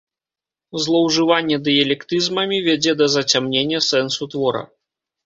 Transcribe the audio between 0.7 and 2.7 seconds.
Злоўжыванне дыялектызмамі